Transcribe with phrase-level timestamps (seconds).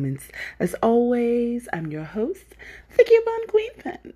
[0.00, 0.28] Moments.
[0.58, 2.46] As always, I'm your host,
[2.96, 4.14] the Coupon Queen Pin.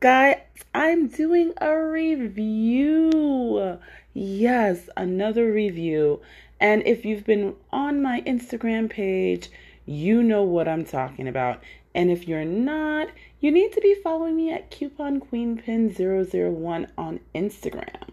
[0.00, 0.38] Guys,
[0.74, 3.78] I'm doing a review.
[4.14, 6.22] Yes, another review.
[6.58, 9.50] And if you've been on my Instagram page,
[9.84, 11.62] you know what I'm talking about.
[11.94, 16.86] And if you're not, you need to be following me at Coupon Queen Pin 001
[16.96, 18.08] on Instagram.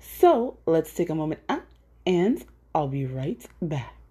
[0.00, 1.66] So let's take a moment out
[2.06, 2.42] and
[2.74, 4.01] I'll be right back.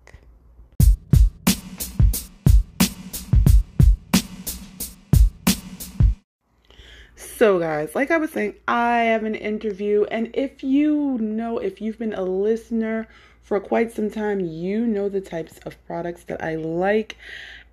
[7.41, 11.81] So, guys, like I was saying, I have an interview, and if you know, if
[11.81, 13.07] you've been a listener
[13.41, 17.17] for quite some time, you know the types of products that I like.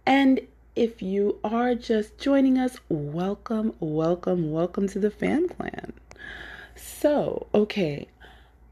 [0.07, 0.41] And
[0.75, 5.93] if you are just joining us, welcome, welcome, welcome to the Fam Clan.
[6.75, 8.09] So, okay,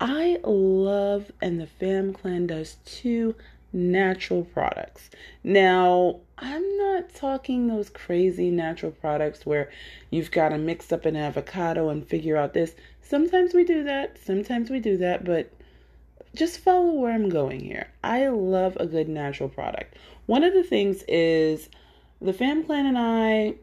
[0.01, 3.35] I love, and the Fam Clan does too,
[3.77, 5.11] natural products.
[5.45, 9.71] Now, I'm not talking those crazy natural products where
[10.11, 12.75] you've got to mix up an avocado and figure out this.
[13.03, 15.53] Sometimes we do that, sometimes we do that, but
[16.35, 17.89] just follow where I'm going here.
[18.03, 19.97] I love a good natural product.
[20.27, 21.69] One of the things is
[22.21, 23.55] the Fam Clan and I,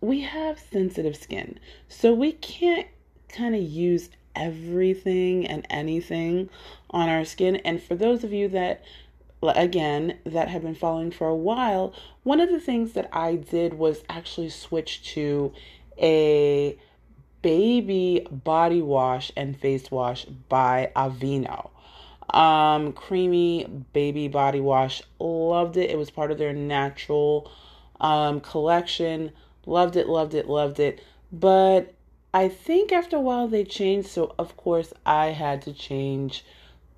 [0.00, 2.88] we have sensitive skin, so we can't
[3.28, 6.48] kind of use everything and anything
[6.90, 7.56] on our skin.
[7.56, 8.82] And for those of you that,
[9.42, 13.74] again, that had been following for a while, one of the things that I did
[13.74, 15.52] was actually switch to
[15.98, 16.78] a
[17.42, 21.70] baby body wash and face wash by Aveeno.
[22.34, 25.02] Um, creamy baby body wash.
[25.18, 25.90] Loved it.
[25.90, 27.50] It was part of their natural
[28.00, 29.32] um, collection.
[29.66, 31.02] Loved it, loved it, loved it.
[31.32, 31.94] But
[32.32, 36.44] I think after a while they changed, so of course I had to change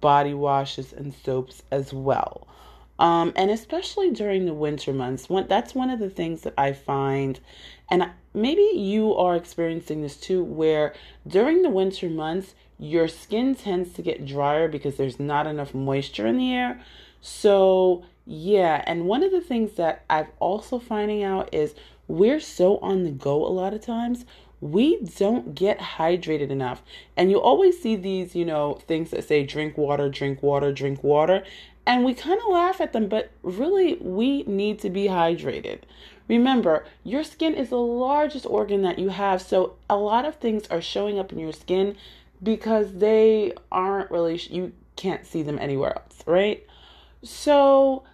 [0.03, 2.47] body washes and soaps as well.
[2.99, 6.75] Um, and especially during the winter months, when, that's one of the things that I
[6.75, 7.41] find,
[7.91, 10.95] and maybe you are experiencing this too, where
[11.27, 16.27] during the winter months, your skin tends to get drier because there's not enough moisture
[16.27, 16.81] in the air.
[17.21, 21.75] So, yeah, and one of the things that I've also finding out is
[22.09, 24.27] we're so on the go a lot of times
[24.63, 26.83] we don't get hydrated enough.
[27.17, 31.03] And you always see these, you know, things that say drink water, drink water, drink
[31.03, 31.43] water.
[31.85, 35.81] And we kind of laugh at them, but really, we need to be hydrated.
[36.29, 40.69] Remember, your skin is the largest organ that you have, so a lot of things
[40.69, 41.97] are showing up in your skin
[42.41, 46.65] because they aren't really, you can't see them anywhere else, right?
[47.25, 48.05] So,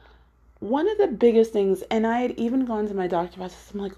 [0.61, 3.71] one of the biggest things, and I had even gone to my doctor about this,
[3.75, 3.95] I'm like,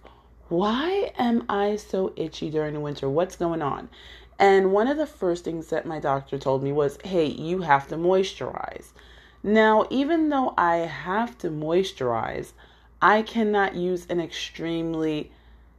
[0.50, 3.09] why am I so itchy during the winter?
[3.09, 3.88] What's going on?
[4.37, 7.87] And one of the first things that my doctor told me was, hey, you have
[7.88, 8.88] to moisturize.
[9.44, 12.53] Now, even though I have to moisturize,
[13.00, 15.31] I cannot use an extremely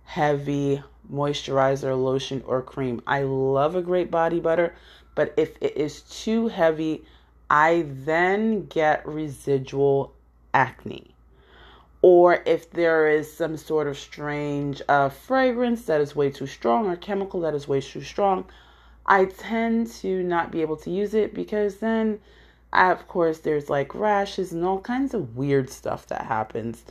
[0.05, 3.01] heavy moisturizer, lotion, or cream.
[3.05, 4.73] I love a great body butter,
[5.15, 7.03] but if it is too heavy,
[7.49, 10.13] I then get residual
[10.53, 11.10] acne
[12.01, 16.87] or if there is some sort of strange uh, fragrance that is way too strong
[16.87, 18.45] or chemical that is way too strong,
[19.05, 22.19] I tend to not be able to use it because then,
[22.73, 26.83] I, of course, there's like rashes and all kinds of weird stuff that happens.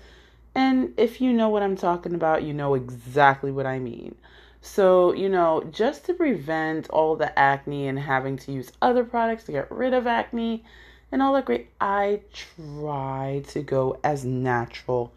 [0.55, 4.15] And if you know what I'm talking about, you know exactly what I mean.
[4.63, 9.45] So, you know, just to prevent all the acne and having to use other products
[9.45, 10.65] to get rid of acne,
[11.13, 11.69] and all that great.
[11.81, 15.13] I try to go as natural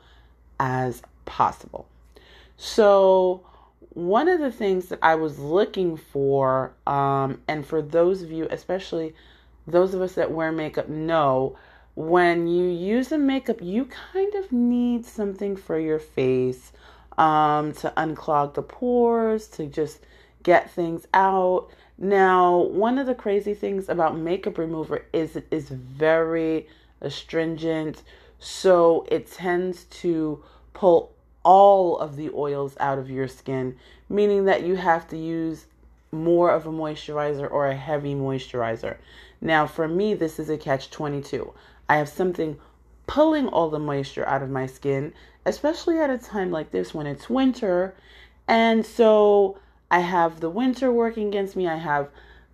[0.60, 1.88] as possible.
[2.58, 3.46] So,
[3.90, 8.48] one of the things that I was looking for, um, and for those of you,
[8.50, 9.14] especially
[9.68, 11.58] those of us that wear makeup, know
[11.96, 16.72] when you use a makeup, you kind of need something for your face
[17.18, 20.00] um, to unclog the pores, to just
[20.42, 21.70] get things out.
[21.98, 26.68] Now, one of the crazy things about makeup remover is it is very
[27.02, 28.02] astringent,
[28.40, 30.44] so it tends to
[30.74, 31.12] pull
[31.44, 33.78] all of the oils out of your skin,
[34.10, 35.66] meaning that you have to use
[36.12, 38.98] more of a moisturizer or a heavy moisturizer.
[39.42, 41.54] Now, for me, this is a catch 22.
[41.90, 42.58] I have something
[43.08, 45.14] pulling all the moisture out of my skin,
[45.46, 47.94] especially at a time like this when it's winter.
[48.48, 49.58] And so
[49.94, 51.68] I have the winter working against me.
[51.68, 52.10] I have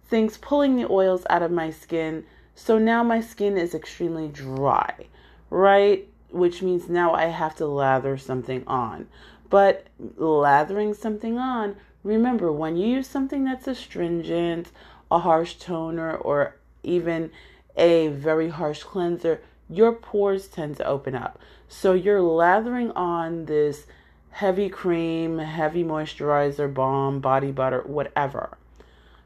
[0.09, 2.25] things pulling the oils out of my skin.
[2.53, 5.05] So now my skin is extremely dry,
[5.49, 6.05] right?
[6.31, 9.07] Which means now I have to lather something on.
[9.49, 9.87] But
[10.17, 14.71] lathering something on, remember when you use something that's astringent,
[15.09, 17.31] a harsh toner, or even
[17.77, 19.39] a very harsh cleanser,
[19.69, 21.39] your pores tend to open up.
[21.69, 23.87] So you're lathering on this
[24.31, 28.57] heavy cream, heavy moisturizer, balm, body butter, whatever.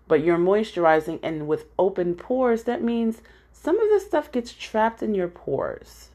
[0.08, 3.22] But you're moisturizing, and with open pores, that means
[3.52, 6.10] some of the stuff gets trapped in your pores.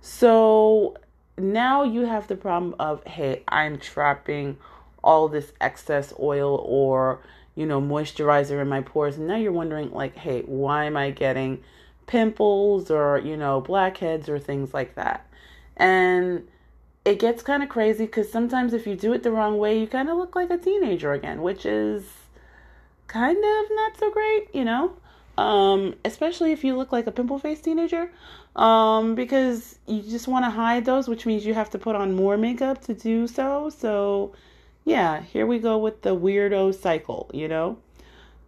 [0.00, 0.96] So
[1.38, 4.58] now you have the problem of, hey, I'm trapping
[5.02, 7.20] all this excess oil or,
[7.54, 9.16] you know, moisturizer in my pores.
[9.16, 11.62] And now you're wondering, like, hey, why am I getting
[12.06, 15.26] pimples or, you know, blackheads or things like that?
[15.76, 16.46] And
[17.04, 19.86] it gets kind of crazy because sometimes if you do it the wrong way, you
[19.86, 22.04] kind of look like a teenager again, which is
[23.06, 24.94] kind of not so great, you know?
[25.36, 28.10] Um, especially if you look like a pimple faced teenager.
[28.56, 32.14] Um, because you just want to hide those, which means you have to put on
[32.14, 33.68] more makeup to do so.
[33.68, 34.32] So,
[34.84, 37.78] yeah, here we go with the weirdo cycle, you know?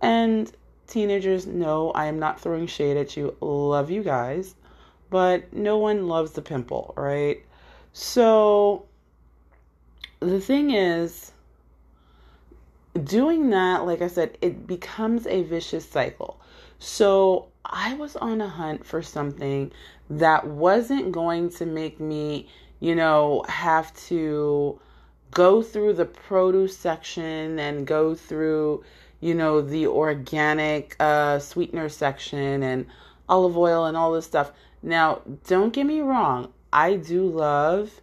[0.01, 0.51] And
[0.87, 3.37] teenagers, no, I am not throwing shade at you.
[3.41, 4.55] Love you guys.
[5.11, 7.43] But no one loves the pimple, right?
[7.99, 8.85] So
[10.21, 11.33] the thing is,
[13.03, 16.39] doing that, like I said, it becomes a vicious cycle.
[16.79, 19.73] So I was on a hunt for something
[20.11, 22.51] that wasn't going to make me,
[22.81, 24.79] you know, have to
[25.31, 28.85] go through the produce section and go through,
[29.21, 32.85] you know, the organic uh, sweetener section and
[33.27, 34.53] olive oil and all this stuff.
[34.83, 38.03] Now, don't get me wrong, I do love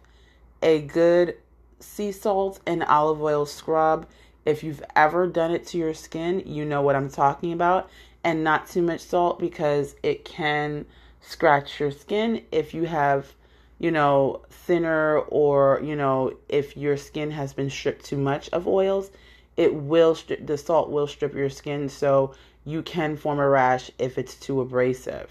[0.60, 1.36] a good
[1.78, 4.08] sea salt and olive oil scrub.
[4.44, 7.88] If you've ever done it to your skin, you know what I'm talking about.
[8.24, 10.86] And not too much salt because it can
[11.20, 13.32] scratch your skin if you have,
[13.78, 18.66] you know, thinner or, you know, if your skin has been stripped too much of
[18.66, 19.12] oils,
[19.56, 21.88] it will strip, the salt will strip your skin.
[21.88, 22.34] So
[22.64, 25.30] you can form a rash if it's too abrasive.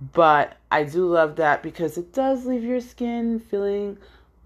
[0.00, 3.98] But I do love that because it does leave your skin feeling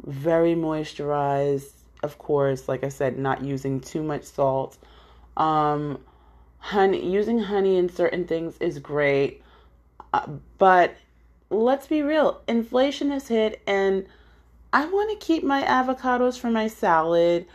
[0.04, 1.72] very moisturized.
[2.02, 4.76] Of course, like I said, not using too much salt.
[5.36, 5.98] Um,
[6.58, 9.42] honey, using honey in certain things is great.
[10.12, 10.26] Uh,
[10.58, 10.96] but
[11.50, 14.06] let's be real, inflation has hit, and
[14.72, 17.46] I want to keep my avocados for my salad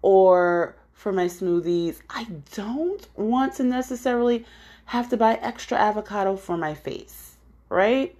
[0.00, 2.00] or for my smoothies.
[2.10, 4.44] I don't want to necessarily
[4.86, 7.31] have to buy extra avocado for my face
[7.72, 8.16] right?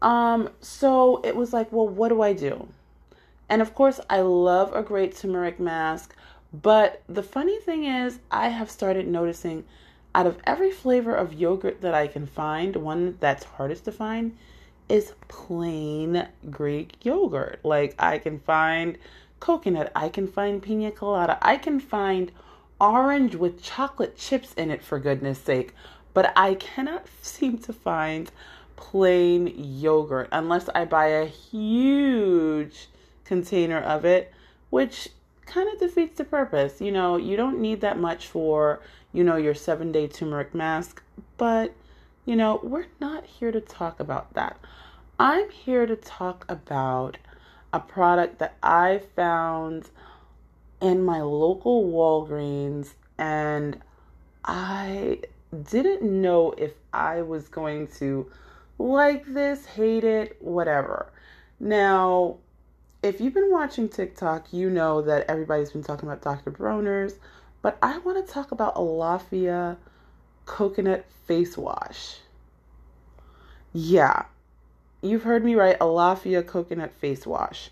[0.00, 2.68] Um, so it was like, well, what do I do?
[3.48, 6.14] And of course, I love a great turmeric mask,
[6.52, 9.64] but the funny thing is, I have started noticing
[10.14, 14.36] out of every flavor of yogurt that I can find, one that's hardest to find
[14.88, 17.60] is plain Greek yogurt.
[17.62, 18.98] Like I can find
[19.38, 22.32] coconut, I can find pina colada, I can find
[22.80, 25.74] orange with chocolate chips in it for goodness sake,
[26.12, 28.30] but I cannot seem to find
[28.80, 32.88] plain yogurt unless I buy a huge
[33.24, 34.32] container of it,
[34.70, 35.10] which
[35.46, 36.80] kind of defeats the purpose.
[36.80, 38.80] You know, you don't need that much for,
[39.12, 41.02] you know, your seven day turmeric mask,
[41.36, 41.72] but,
[42.24, 44.58] you know, we're not here to talk about that.
[45.18, 47.18] I'm here to talk about
[47.72, 49.90] a product that I found
[50.80, 53.78] in my local Walgreens and
[54.44, 55.20] I
[55.70, 58.30] didn't know if I was going to
[58.80, 61.12] like this, hate it, whatever.
[61.60, 62.38] Now,
[63.02, 66.50] if you've been watching TikTok, you know that everybody's been talking about Dr.
[66.50, 67.14] Bronner's,
[67.60, 69.76] but I want to talk about Alaffia
[70.46, 72.16] coconut face wash.
[73.74, 74.24] Yeah,
[75.02, 77.70] you've heard me right, Alaffia coconut face wash.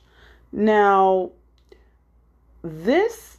[0.52, 1.30] Now,
[2.62, 3.38] this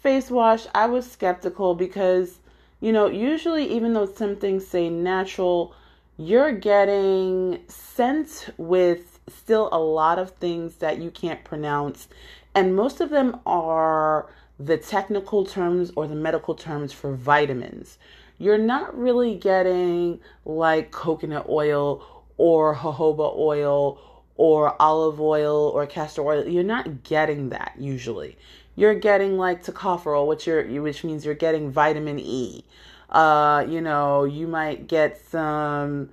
[0.00, 2.38] face wash, I was skeptical because,
[2.80, 5.74] you know, usually even though some things say natural,
[6.20, 12.08] you're getting sent with still a lot of things that you can't pronounce.
[12.54, 17.96] And most of them are the technical terms or the medical terms for vitamins.
[18.36, 23.98] You're not really getting like coconut oil or jojoba oil
[24.36, 26.46] or olive oil or castor oil.
[26.46, 28.36] You're not getting that usually.
[28.76, 32.66] You're getting like tocopherol, which which means you're getting vitamin E.
[33.10, 36.10] Uh, you know, you might get some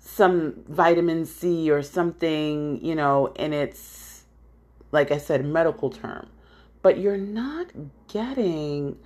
[0.00, 4.24] some vitamin C or something, you know, and its
[4.92, 6.28] like I said medical term.
[6.82, 7.68] But you're not
[8.08, 8.98] getting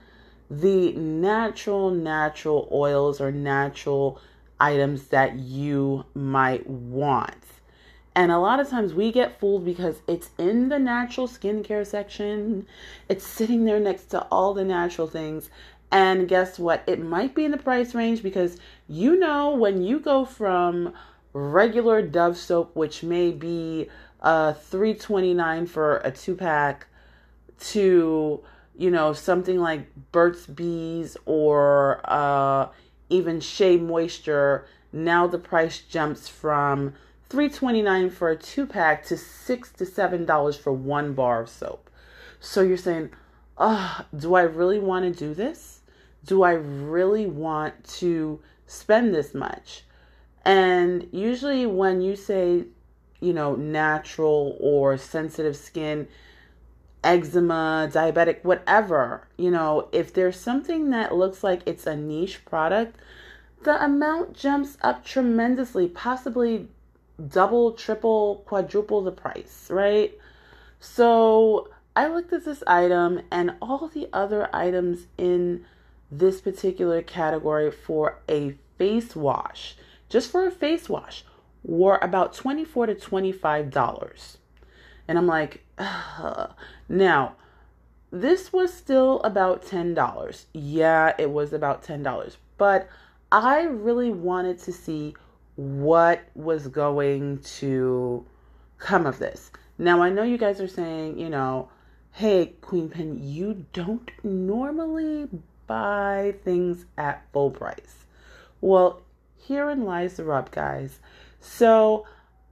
[0.51, 4.21] the natural natural oils or natural
[4.61, 7.35] items that you might want.
[8.15, 12.67] And a lot of times we get fooled because it's in the natural skincare section.
[13.09, 15.51] It's sitting there next to all the natural things.
[15.91, 16.83] And guess what?
[16.87, 20.93] It might be in the price range because you know when you go from
[21.33, 23.89] regular Dove soap, which may be
[24.21, 26.87] uh 329 for a two pack,
[27.61, 28.41] to
[28.77, 32.69] you know something like Burt's Bees or uh
[33.09, 34.67] even Shea Moisture.
[34.93, 36.95] Now the price jumps from
[37.29, 41.91] 329 for a two pack to six to seven dollars for one bar of soap.
[42.41, 43.11] So you're saying,
[43.57, 45.78] oh, do I really want to do this?
[46.29, 49.85] Do I really want to spend this much?
[50.45, 52.65] And usually when you say,
[53.21, 56.07] you know, natural or sensitive skin,
[57.03, 62.97] eczema, diabetic, whatever, you know, if there's something that looks like it's a niche product,
[63.63, 66.69] the amount jumps up tremendously, possibly
[67.27, 70.13] double, triple, quadruple the price, right?
[70.79, 75.65] So I looked at this item and all the other items in
[76.11, 79.77] this particular category for a face wash,
[80.09, 81.25] just for a face wash,
[81.63, 84.37] were about 24 to $25.
[85.07, 86.53] And I'm like, Ugh.
[86.89, 87.35] now,
[88.11, 90.45] this was still about $10.
[90.55, 92.37] Yeah, it was about $10.
[92.57, 92.89] But
[93.31, 95.15] I really wanted to see
[95.57, 98.25] what was going to
[98.79, 99.51] come of this.
[99.77, 101.69] Now, I know you guys are saying, you know,
[102.13, 105.29] hey, Queen Pin, you don't normally
[105.69, 108.05] buy things at full price.
[108.61, 109.03] Well,
[109.47, 110.99] herein lies the rub, guys.
[111.41, 112.05] So,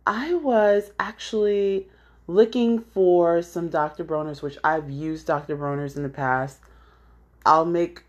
[0.06, 1.88] I was actually
[2.28, 4.04] looking for some Dr.
[4.04, 5.56] Bronner's, which I've used Dr.
[5.56, 6.61] Bronner's in the past.
[7.44, 8.04] I'll make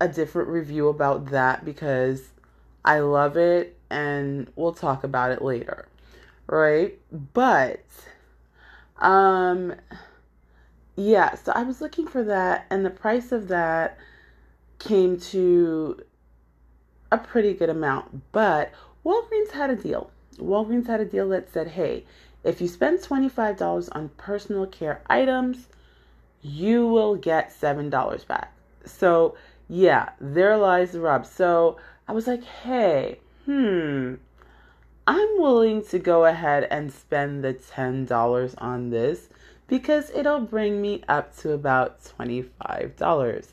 [0.00, 2.30] a different review about that because
[2.84, 5.86] I love it and we'll talk about it later.
[6.48, 6.98] Right?
[7.32, 7.84] But
[8.98, 9.74] um
[10.96, 13.96] yeah, so I was looking for that and the price of that
[14.84, 16.02] came to
[17.10, 18.32] a pretty good amount.
[18.32, 18.72] But
[19.04, 20.10] Walgreens had a deal.
[20.38, 22.04] Walgreens had a deal that said, "Hey,
[22.42, 25.68] if you spend $25 on personal care items,
[26.40, 28.52] you will get $7 back."
[28.84, 29.36] So,
[29.68, 31.26] yeah, there lies the rub.
[31.26, 31.76] So,
[32.08, 34.14] I was like, "Hey, hmm,
[35.06, 39.28] I'm willing to go ahead and spend the $10 on this
[39.66, 43.52] because it'll bring me up to about $25.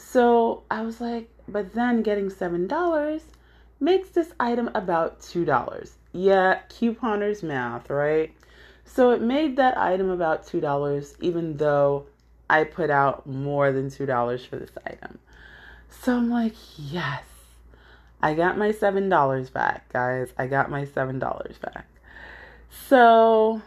[0.00, 3.22] So I was like, but then getting $7
[3.80, 5.90] makes this item about $2.
[6.12, 8.32] Yeah, couponer's math, right?
[8.84, 12.06] So it made that item about $2, even though
[12.48, 15.18] I put out more than $2 for this item.
[15.90, 17.24] So I'm like, yes,
[18.22, 20.32] I got my $7 back, guys.
[20.38, 21.86] I got my $7 back.
[22.70, 23.62] So,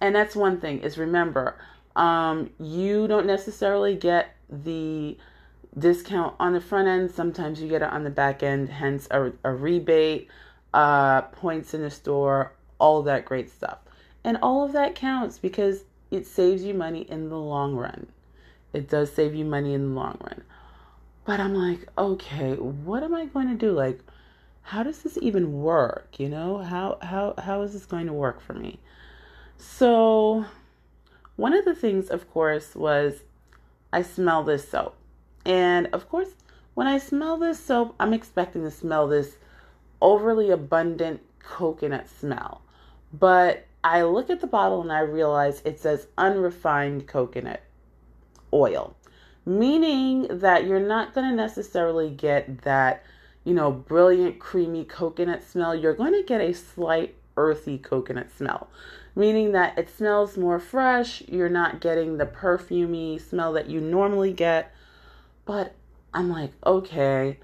[0.00, 1.56] and that's one thing is remember,
[1.98, 5.18] um, you don't necessarily get the
[5.76, 7.10] discount on the front end.
[7.10, 10.28] Sometimes you get it on the back end, hence a, a rebate,
[10.72, 13.78] uh, points in the store, all that great stuff.
[14.22, 18.06] And all of that counts because it saves you money in the long run.
[18.72, 20.44] It does save you money in the long run.
[21.24, 23.72] But I'm like, okay, what am I going to do?
[23.72, 24.00] Like,
[24.62, 26.14] how does this even work?
[26.18, 28.78] You know, how how how is this going to work for me?
[29.56, 30.44] So,
[31.38, 33.22] one of the things, of course, was
[33.90, 34.94] I smell this soap,
[35.46, 36.34] and of course,
[36.74, 39.38] when I smell this soap, I'm expecting to smell this
[40.02, 42.60] overly abundant coconut smell.
[43.12, 47.62] But I look at the bottle and I realize it says unrefined coconut
[48.52, 48.94] oil
[49.48, 53.02] meaning that you're not going to necessarily get that,
[53.44, 55.74] you know, brilliant creamy coconut smell.
[55.74, 58.68] You're going to get a slight earthy coconut smell,
[59.16, 61.22] meaning that it smells more fresh.
[61.28, 64.74] You're not getting the perfumy smell that you normally get.
[65.46, 65.74] But
[66.12, 67.38] I'm like, okay,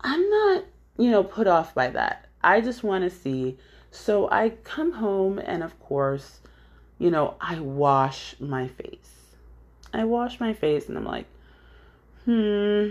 [0.00, 0.64] I'm not,
[0.98, 2.26] you know, put off by that.
[2.44, 3.56] I just want to see.
[3.90, 6.40] So I come home and, of course,
[6.98, 9.16] you know, I wash my face.
[9.92, 11.26] I wash my face and I'm like,
[12.24, 12.90] hmm,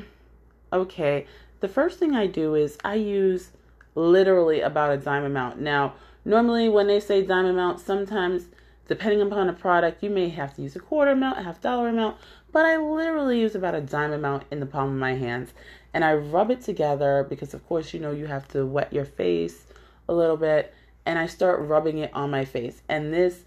[0.73, 1.27] okay.
[1.59, 3.51] The first thing I do is I use
[3.95, 5.59] literally about a dime amount.
[5.59, 5.93] Now,
[6.25, 8.47] normally when they say dime amount, sometimes
[8.87, 11.87] depending upon the product, you may have to use a quarter amount, a half dollar
[11.87, 12.17] amount,
[12.51, 15.53] but I literally use about a dime amount in the palm of my hands
[15.93, 19.05] and I rub it together because, of course, you know, you have to wet your
[19.05, 19.65] face
[20.09, 20.73] a little bit
[21.05, 22.81] and I start rubbing it on my face.
[22.89, 23.45] And this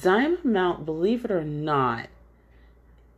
[0.00, 2.08] dime amount, believe it or not,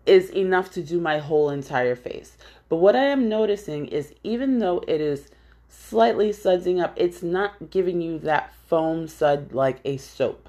[0.06, 2.36] is enough to do my whole entire face.
[2.68, 5.28] But what I am noticing is even though it is
[5.74, 6.94] slightly sudsing up.
[6.96, 10.48] It's not giving you that foam sud like a soap.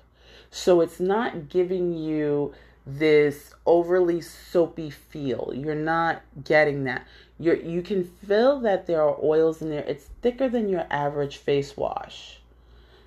[0.51, 2.53] So it's not giving you
[2.85, 5.51] this overly soapy feel.
[5.55, 7.05] You're not getting that.
[7.39, 9.83] You're you can feel that there are oils in there.
[9.83, 12.39] It's thicker than your average face wash.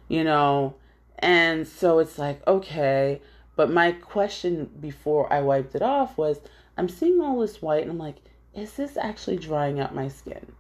[0.08, 0.74] You know,
[1.18, 3.20] and so it's like, okay,
[3.56, 6.40] but my question before I wiped it off was
[6.76, 8.16] I'm seeing all this white and I'm like,
[8.54, 10.52] is this actually drying out my skin?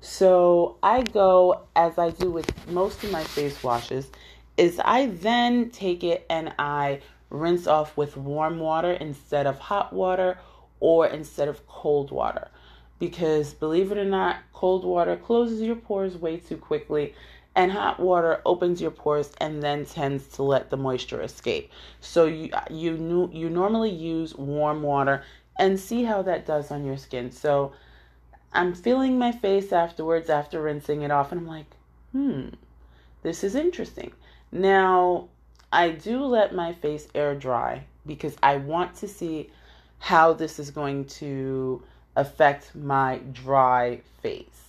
[0.00, 4.10] So I go as I do with most of my face washes
[4.56, 7.00] is I then take it and I
[7.30, 10.38] rinse off with warm water instead of hot water
[10.80, 12.48] or instead of cold water.
[12.98, 17.14] Because believe it or not, cold water closes your pores way too quickly
[17.54, 21.70] and hot water opens your pores and then tends to let the moisture escape.
[22.00, 25.24] So you you you normally use warm water
[25.58, 27.32] and see how that does on your skin.
[27.32, 27.72] So
[28.52, 31.76] I'm feeling my face afterwards after rinsing it off and I'm like,
[32.12, 32.48] "Hmm.
[33.22, 34.12] This is interesting."
[34.50, 35.28] Now,
[35.72, 39.50] I do let my face air dry because I want to see
[39.98, 41.82] how this is going to
[42.16, 44.64] affect my dry face.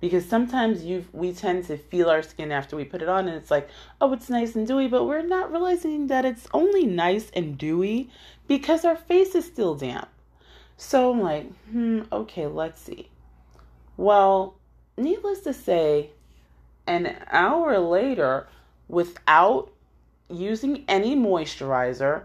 [0.00, 3.36] Because sometimes you we tend to feel our skin after we put it on and
[3.36, 3.68] it's like,
[4.00, 8.10] oh, it's nice and dewy, but we're not realizing that it's only nice and dewy
[8.48, 10.08] because our face is still damp.
[10.76, 13.08] So I'm like, hmm, okay, let's see.
[14.00, 14.56] Well,
[14.96, 16.08] needless to say,
[16.86, 18.48] an hour later,
[18.88, 19.70] without
[20.30, 22.22] using any moisturizer.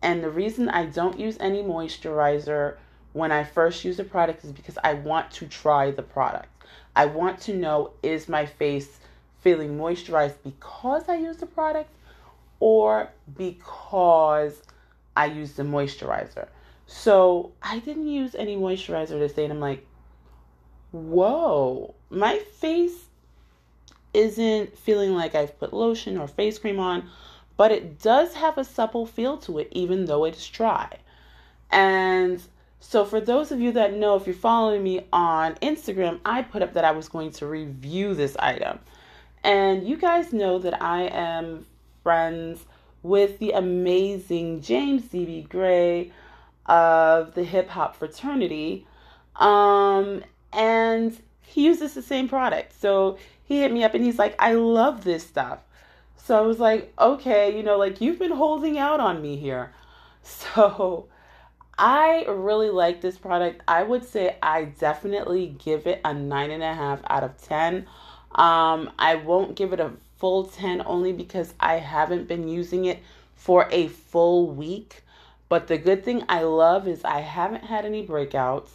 [0.00, 2.78] And the reason I don't use any moisturizer
[3.12, 6.48] when I first use a product is because I want to try the product.
[6.96, 8.98] I want to know is my face
[9.42, 11.90] feeling moisturized because I use the product
[12.58, 14.62] or because
[15.14, 16.48] I use the moisturizer.
[16.86, 19.86] So I didn't use any moisturizer this day, and I'm like,
[20.92, 23.06] whoa, my face
[24.14, 27.08] isn't feeling like I've put lotion or face cream on
[27.56, 30.98] but it does have a supple feel to it, even though it's dry.
[31.70, 32.42] And
[32.80, 36.62] so, for those of you that know, if you're following me on Instagram, I put
[36.62, 38.80] up that I was going to review this item.
[39.44, 41.66] And you guys know that I am
[42.02, 42.64] friends
[43.02, 45.46] with the amazing James D.B.
[45.48, 46.12] Gray
[46.66, 48.86] of the hip hop fraternity.
[49.36, 52.78] Um, and he uses the same product.
[52.80, 55.58] So he hit me up and he's like, I love this stuff.
[56.16, 59.72] So I was like, okay, you know, like you've been holding out on me here.
[60.24, 61.08] So
[61.76, 63.60] I really like this product.
[63.66, 67.86] I would say I definitely give it a nine and a half out of 10.
[68.36, 73.00] Um, I won't give it a full 10 only because I haven't been using it
[73.34, 75.02] for a full week.
[75.48, 78.70] But the good thing I love is I haven't had any breakouts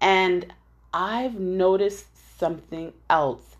[0.00, 0.52] and
[0.96, 2.06] I've noticed
[2.38, 3.56] something else.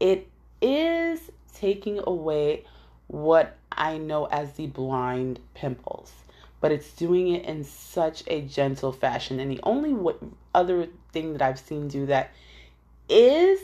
[0.00, 0.28] It
[0.60, 2.64] is taking away
[3.06, 6.12] what I know as the blind pimples,
[6.60, 9.40] but it's doing it in such a gentle fashion.
[9.40, 10.14] And the only
[10.54, 12.32] other thing that I've seen do that
[13.08, 13.60] is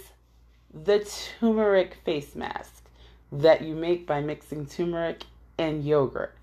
[0.72, 1.00] the
[1.40, 2.88] turmeric face mask
[3.32, 5.24] that you make by mixing turmeric
[5.58, 6.34] and yogurt,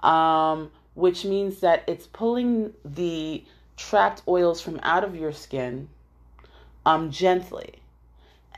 [0.00, 3.42] um, which means that it's pulling the
[3.78, 5.88] trapped oils from out of your skin
[6.86, 7.80] um, gently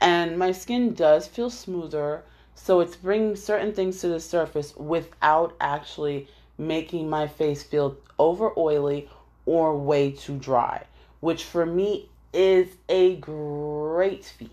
[0.03, 2.23] and my skin does feel smoother.
[2.55, 8.51] So it's bringing certain things to the surface without actually making my face feel over
[8.57, 9.09] oily
[9.45, 10.83] or way too dry,
[11.21, 14.49] which for me is a great feat.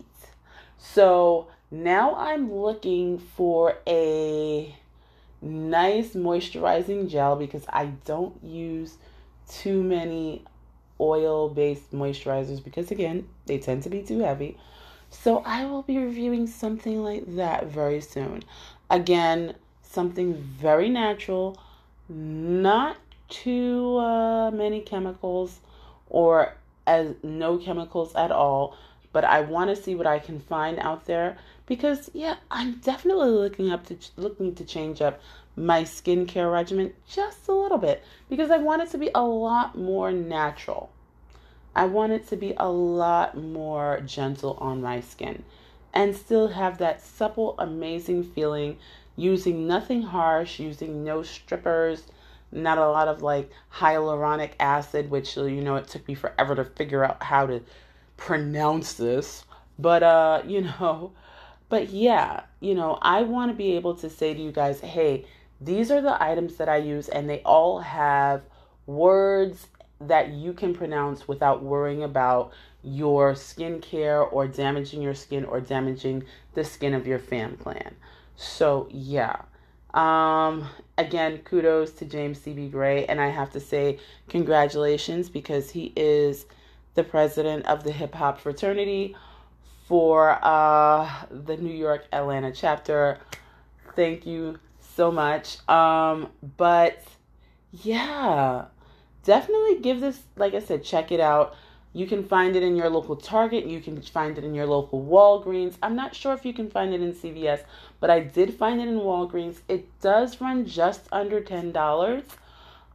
[0.77, 4.73] So now I'm looking for a
[5.41, 8.97] nice moisturizing gel because I don't use
[9.49, 10.45] too many
[11.01, 14.57] oil based moisturizers because, again, they tend to be too heavy.
[15.09, 18.43] So I will be reviewing something like that very soon.
[18.89, 21.59] Again, something very natural,
[22.07, 22.95] not
[23.27, 25.59] too uh, many chemicals
[26.09, 26.53] or
[26.87, 28.77] as no chemicals at all.
[29.11, 33.31] But I want to see what I can find out there because yeah, I'm definitely
[33.31, 35.19] looking up to looking to change up
[35.57, 39.77] my skincare regimen just a little bit because I want it to be a lot
[39.77, 40.89] more natural.
[41.75, 45.43] I want it to be a lot more gentle on my skin
[45.93, 48.77] and still have that supple, amazing feeling
[49.15, 52.03] using nothing harsh, using no strippers,
[52.51, 56.65] not a lot of like hyaluronic acid, which you know it took me forever to
[56.65, 57.61] figure out how to
[58.17, 59.45] pronounce this.
[59.79, 61.11] But uh, you know,
[61.69, 65.25] but yeah, you know, I want to be able to say to you guys, hey,
[65.59, 68.41] these are the items that I use, and they all have
[68.85, 69.67] words
[70.07, 72.51] that you can pronounce without worrying about
[72.83, 77.95] your skincare or damaging your skin or damaging the skin of your fam clan.
[78.35, 79.41] So, yeah.
[79.93, 82.69] Um, again, kudos to James C.B.
[82.69, 83.05] Gray.
[83.05, 86.45] And I have to say, congratulations because he is
[86.95, 89.15] the president of the hip hop fraternity
[89.87, 93.19] for uh, the New York Atlanta chapter.
[93.95, 95.67] Thank you so much.
[95.69, 97.03] Um, but
[97.71, 98.65] yeah,
[99.23, 101.55] definitely give this, like I said, check it out.
[101.93, 103.65] You can find it in your local Target.
[103.65, 105.75] You can find it in your local Walgreens.
[105.83, 107.63] I'm not sure if you can find it in CVS,
[107.99, 109.57] but I did find it in Walgreens.
[109.67, 112.23] It does run just under $10.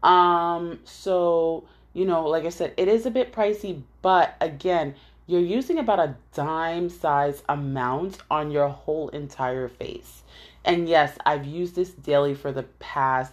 [0.02, 4.94] Um, so, you know, like I said, it is a bit pricey, but again,
[5.26, 10.22] you're using about a dime size amount on your whole entire face.
[10.64, 13.32] And yes, I've used this daily for the past,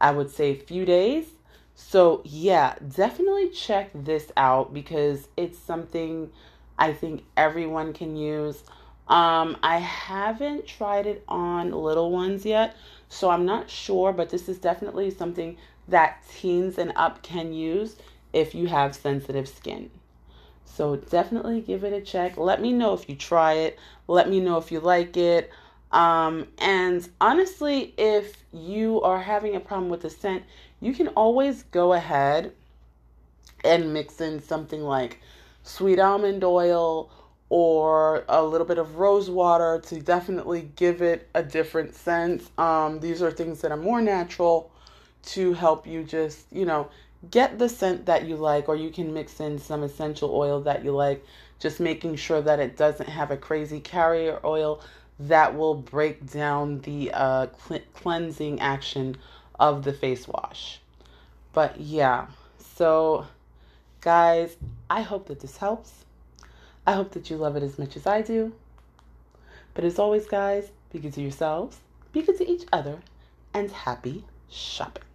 [0.00, 1.26] I would say, few days.
[1.80, 6.30] So, yeah, definitely check this out because it's something
[6.76, 8.64] I think everyone can use.
[9.06, 12.76] Um, I haven't tried it on little ones yet,
[13.08, 17.94] so I'm not sure, but this is definitely something that teens and up can use
[18.32, 19.88] if you have sensitive skin.
[20.64, 22.36] So definitely give it a check.
[22.36, 23.78] Let me know if you try it.
[24.08, 25.48] Let me know if you like it.
[25.90, 30.42] Um, and honestly, if you are having a problem with the scent,
[30.80, 32.52] you can always go ahead
[33.64, 35.20] and mix in something like
[35.62, 37.10] sweet almond oil
[37.50, 42.48] or a little bit of rose water to definitely give it a different scent.
[42.58, 44.70] Um, these are things that are more natural
[45.22, 46.88] to help you just, you know,
[47.30, 50.84] get the scent that you like, or you can mix in some essential oil that
[50.84, 51.24] you like,
[51.58, 54.80] just making sure that it doesn't have a crazy carrier oil
[55.18, 59.16] that will break down the uh, cl- cleansing action
[59.58, 60.80] of the face wash.
[61.52, 62.26] But yeah,
[62.58, 63.26] so
[64.00, 64.56] guys,
[64.88, 66.04] I hope that this helps.
[66.86, 68.52] I hope that you love it as much as I do.
[69.74, 71.78] But as always, guys, be good to yourselves,
[72.12, 72.98] be good to each other,
[73.52, 75.07] and happy shopping.